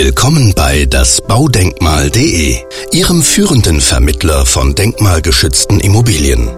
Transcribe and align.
Willkommen 0.00 0.52
bei 0.54 0.84
dasbaudenkmal.de, 0.84 2.58
Ihrem 2.92 3.20
führenden 3.20 3.80
Vermittler 3.80 4.46
von 4.46 4.76
denkmalgeschützten 4.76 5.80
Immobilien. 5.80 6.48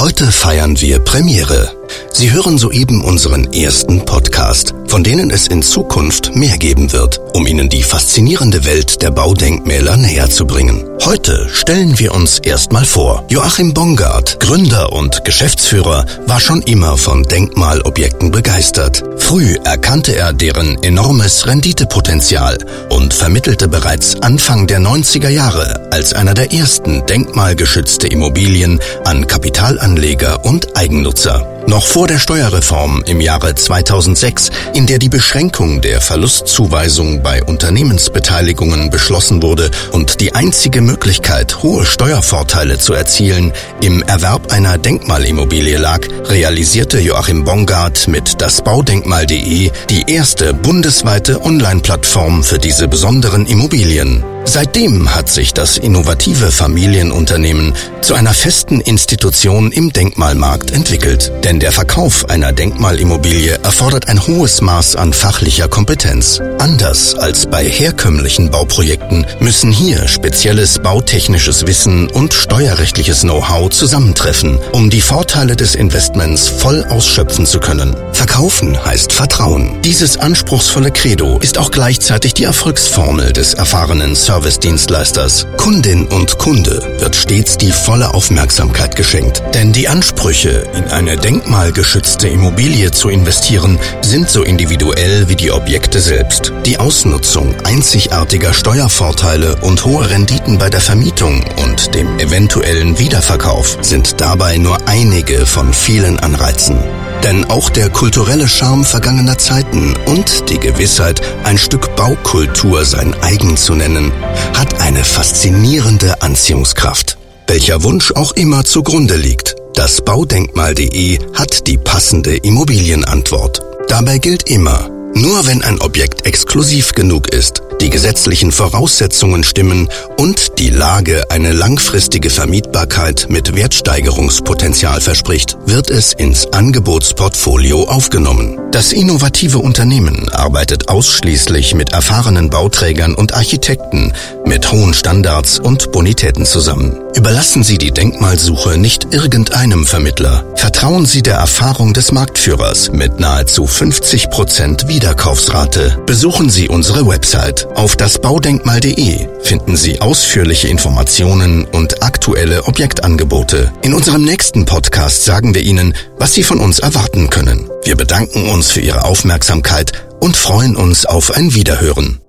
Heute 0.00 0.32
feiern 0.32 0.80
wir 0.80 1.00
Premiere. 1.00 1.70
Sie 2.10 2.32
hören 2.32 2.56
soeben 2.56 3.02
unseren 3.02 3.52
ersten 3.52 4.06
Podcast, 4.06 4.72
von 4.88 5.04
denen 5.04 5.30
es 5.30 5.46
in 5.46 5.62
Zukunft 5.62 6.34
mehr 6.34 6.58
geben 6.58 6.92
wird, 6.92 7.20
um 7.34 7.46
Ihnen 7.46 7.68
die 7.68 7.82
faszinierende 7.82 8.64
Welt 8.64 9.02
der 9.02 9.10
Baudenkmäler 9.10 9.96
näher 9.96 10.30
zu 10.30 10.46
bringen. 10.46 10.84
Heute 11.04 11.48
stellen 11.52 11.98
wir 11.98 12.14
uns 12.14 12.38
erstmal 12.38 12.84
vor. 12.84 13.24
Joachim 13.28 13.74
Bongard, 13.74 14.40
Gründer 14.40 14.92
und 14.92 15.24
Geschäftsführer, 15.24 16.06
war 16.26 16.40
schon 16.40 16.62
immer 16.62 16.96
von 16.96 17.22
Denkmalobjekten 17.22 18.30
begeistert. 18.30 19.02
Früh 19.18 19.56
erkannte 19.64 20.16
er 20.16 20.32
deren 20.32 20.82
enormes 20.82 21.46
Renditepotenzial 21.46 22.58
und 22.90 23.14
vermittelte 23.14 23.68
bereits 23.68 24.20
Anfang 24.22 24.66
der 24.66 24.80
90er 24.80 25.28
Jahre 25.28 25.88
als 25.90 26.12
einer 26.12 26.34
der 26.34 26.52
ersten 26.52 27.04
denkmalgeschützte 27.06 28.08
Immobilien 28.08 28.80
an 29.04 29.26
Kapitalanleger 29.26 30.44
und 30.44 30.76
Eigennutzer. 30.76 31.55
Noch 31.66 31.84
vor 31.84 32.06
der 32.06 32.20
Steuerreform 32.20 33.02
im 33.06 33.20
Jahre 33.20 33.56
2006, 33.56 34.50
in 34.74 34.86
der 34.86 35.00
die 35.00 35.08
Beschränkung 35.08 35.80
der 35.80 36.00
Verlustzuweisung 36.00 37.22
bei 37.22 37.42
Unternehmensbeteiligungen 37.42 38.90
beschlossen 38.90 39.42
wurde 39.42 39.72
und 39.90 40.20
die 40.20 40.32
einzige 40.34 40.80
Möglichkeit, 40.80 41.64
hohe 41.64 41.84
Steuervorteile 41.84 42.78
zu 42.78 42.92
erzielen, 42.92 43.52
im 43.80 44.02
Erwerb 44.02 44.52
einer 44.52 44.78
Denkmalimmobilie 44.78 45.76
lag, 45.76 46.06
realisierte 46.26 47.00
Joachim 47.00 47.44
Bongard 47.44 48.06
mit 48.06 48.40
dasbaudenkmal.de 48.40 49.72
die 49.90 50.04
erste 50.06 50.54
bundesweite 50.54 51.42
Online-Plattform 51.42 52.44
für 52.44 52.60
diese 52.60 52.86
besonderen 52.86 53.44
Immobilien. 53.44 54.35
Seitdem 54.48 55.12
hat 55.14 55.28
sich 55.28 55.52
das 55.52 55.76
innovative 55.76 56.52
Familienunternehmen 56.52 57.74
zu 58.00 58.14
einer 58.14 58.32
festen 58.32 58.80
Institution 58.80 59.72
im 59.72 59.92
Denkmalmarkt 59.92 60.70
entwickelt. 60.70 61.32
Denn 61.42 61.58
der 61.58 61.72
Verkauf 61.72 62.30
einer 62.30 62.52
Denkmalimmobilie 62.52 63.58
erfordert 63.64 64.08
ein 64.08 64.24
hohes 64.24 64.62
Maß 64.62 64.94
an 64.94 65.12
fachlicher 65.12 65.68
Kompetenz. 65.68 66.40
Anders 66.58 67.16
als 67.16 67.46
bei 67.46 67.64
herkömmlichen 67.64 68.50
Bauprojekten 68.50 69.26
müssen 69.40 69.72
hier 69.72 70.06
spezielles 70.06 70.78
bautechnisches 70.78 71.66
Wissen 71.66 72.08
und 72.08 72.32
steuerrechtliches 72.32 73.22
Know-how 73.22 73.68
zusammentreffen, 73.68 74.58
um 74.72 74.90
die 74.90 75.00
Vorteile 75.00 75.56
des 75.56 75.74
Investments 75.74 76.48
voll 76.48 76.84
ausschöpfen 76.84 77.46
zu 77.46 77.58
können. 77.58 77.96
Verkaufen 78.16 78.82
heißt 78.82 79.12
Vertrauen. 79.12 79.82
Dieses 79.82 80.16
anspruchsvolle 80.16 80.90
Credo 80.90 81.38
ist 81.42 81.58
auch 81.58 81.70
gleichzeitig 81.70 82.32
die 82.34 82.44
Erfolgsformel 82.44 83.32
des 83.32 83.54
erfahrenen 83.54 84.16
Service 84.16 84.46
Service-Dienstleisters. 84.46 85.46
Kundin 85.56 86.06
und 86.06 86.38
Kunde 86.38 86.96
wird 87.00 87.16
stets 87.16 87.56
die 87.56 87.72
volle 87.72 88.14
Aufmerksamkeit 88.14 88.94
geschenkt. 88.94 89.42
Denn 89.54 89.72
die 89.72 89.88
Ansprüche, 89.88 90.66
in 90.74 90.84
eine 90.84 91.16
denkmalgeschützte 91.16 92.28
Immobilie 92.28 92.90
zu 92.90 93.08
investieren, 93.08 93.78
sind 94.02 94.30
so 94.30 94.42
individuell 94.42 95.28
wie 95.28 95.36
die 95.36 95.50
Objekte 95.50 96.00
selbst. 96.00 96.52
Die 96.64 96.78
Ausnutzung 96.78 97.54
einzigartiger 97.64 98.52
Steuervorteile 98.52 99.56
und 99.56 99.84
hohe 99.84 100.08
Renditen 100.08 100.58
bei 100.58 100.70
der 100.70 100.80
Vermietung 100.80 101.44
und 101.64 101.94
dem 101.94 102.18
eventuellen 102.18 102.98
Wiederverkauf 102.98 103.78
sind 103.80 104.20
dabei 104.20 104.58
nur 104.58 104.86
einige 104.86 105.46
von 105.46 105.72
vielen 105.72 106.18
Anreizen. 106.20 106.78
Denn 107.24 107.44
auch 107.46 107.70
der 107.70 107.90
kulturelle 107.90 108.48
Charme 108.48 108.84
vergangener 108.84 109.38
Zeiten 109.38 109.94
und 110.06 110.48
die 110.48 110.58
Gewissheit, 110.58 111.20
ein 111.44 111.58
Stück 111.58 111.96
Baukultur 111.96 112.84
sein 112.84 113.14
eigen 113.22 113.56
zu 113.56 113.74
nennen, 113.74 114.12
hat 114.54 114.80
eine 114.80 115.04
faszinierende 115.04 116.22
Anziehungskraft. 116.22 117.18
Welcher 117.46 117.82
Wunsch 117.82 118.12
auch 118.12 118.32
immer 118.32 118.64
zugrunde 118.64 119.16
liegt, 119.16 119.56
das 119.74 120.02
Baudenkmal.de 120.02 121.18
hat 121.34 121.66
die 121.66 121.78
passende 121.78 122.36
Immobilienantwort. 122.36 123.62
Dabei 123.88 124.18
gilt 124.18 124.48
immer, 124.48 124.90
nur 125.14 125.46
wenn 125.46 125.62
ein 125.62 125.80
Objekt 125.80 126.26
exklusiv 126.26 126.92
genug 126.92 127.28
ist, 127.28 127.62
die 127.80 127.90
gesetzlichen 127.90 128.52
Voraussetzungen 128.52 129.44
stimmen 129.44 129.88
und 130.16 130.58
die 130.58 130.70
Lage 130.70 131.30
eine 131.30 131.52
langfristige 131.52 132.30
Vermietbarkeit 132.30 133.26
mit 133.28 133.54
Wertsteigerungspotenzial 133.54 135.00
verspricht, 135.00 135.56
wird 135.66 135.90
es 135.90 136.12
ins 136.12 136.46
Angebotsportfolio 136.52 137.84
aufgenommen. 137.84 138.58
Das 138.72 138.92
innovative 138.92 139.58
Unternehmen 139.58 140.28
arbeitet 140.30 140.88
ausschließlich 140.88 141.74
mit 141.74 141.92
erfahrenen 141.92 142.50
Bauträgern 142.50 143.14
und 143.14 143.34
Architekten 143.34 144.12
mit 144.46 144.70
hohen 144.70 144.94
Standards 144.94 145.58
und 145.58 145.92
Bonitäten 145.92 146.46
zusammen. 146.46 147.00
Überlassen 147.14 147.62
Sie 147.62 147.78
die 147.78 147.90
Denkmalsuche 147.90 148.78
nicht 148.78 149.12
irgendeinem 149.12 149.86
Vermittler. 149.86 150.44
Vertrauen 150.54 151.06
Sie 151.06 151.22
der 151.22 151.36
Erfahrung 151.36 151.92
des 151.92 152.12
Marktführers 152.12 152.90
mit 152.92 153.20
nahezu 153.20 153.66
50 153.66 154.30
Prozent 154.30 154.88
Wiederkaufsrate. 154.88 156.02
Besuchen 156.06 156.50
Sie 156.50 156.68
unsere 156.68 157.06
Website. 157.06 157.66
Auf 157.74 157.96
dasbaudenkmal.de 157.96 159.28
finden 159.42 159.76
Sie 159.76 160.00
ausführliche 160.00 160.68
Informationen 160.68 161.64
und 161.64 162.02
aktuelle 162.02 162.64
Objektangebote. 162.64 163.72
In 163.82 163.94
unserem 163.94 164.24
nächsten 164.24 164.64
Podcast 164.64 165.24
sagen 165.24 165.54
wir 165.54 165.62
Ihnen, 165.62 165.94
was 166.18 166.34
Sie 166.34 166.42
von 166.42 166.60
uns 166.60 166.78
erwarten 166.78 167.30
können. 167.30 167.68
Wir 167.84 167.96
bedanken 167.96 168.48
uns 168.50 168.70
für 168.70 168.80
Ihre 168.80 169.04
Aufmerksamkeit 169.04 169.92
und 170.20 170.36
freuen 170.36 170.76
uns 170.76 171.06
auf 171.06 171.30
ein 171.30 171.54
Wiederhören. 171.54 172.20